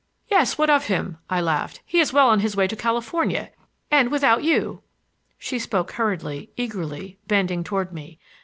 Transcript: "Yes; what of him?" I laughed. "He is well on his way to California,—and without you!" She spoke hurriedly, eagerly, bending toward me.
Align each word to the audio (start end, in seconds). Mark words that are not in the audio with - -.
"Yes; 0.31 0.57
what 0.57 0.71
of 0.71 0.85
him?" 0.85 1.19
I 1.29 1.41
laughed. 1.41 1.81
"He 1.85 1.99
is 1.99 2.11
well 2.11 2.27
on 2.29 2.39
his 2.39 2.55
way 2.55 2.67
to 2.67 2.75
California,—and 2.75 4.09
without 4.09 4.43
you!" 4.43 4.81
She 5.37 5.59
spoke 5.59 5.91
hurriedly, 5.91 6.49
eagerly, 6.57 7.19
bending 7.27 7.63
toward 7.63 7.93
me. 7.93 8.17